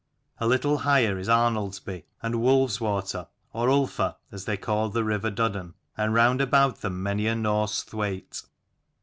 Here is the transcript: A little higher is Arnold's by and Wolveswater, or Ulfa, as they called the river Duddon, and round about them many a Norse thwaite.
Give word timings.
A 0.39 0.47
little 0.47 0.79
higher 0.79 1.19
is 1.19 1.29
Arnold's 1.29 1.79
by 1.79 2.05
and 2.23 2.33
Wolveswater, 2.41 3.27
or 3.53 3.67
Ulfa, 3.67 4.15
as 4.31 4.45
they 4.45 4.57
called 4.57 4.93
the 4.93 5.03
river 5.03 5.29
Duddon, 5.29 5.75
and 5.95 6.15
round 6.15 6.41
about 6.41 6.81
them 6.81 7.03
many 7.03 7.27
a 7.27 7.35
Norse 7.35 7.83
thwaite. 7.83 8.41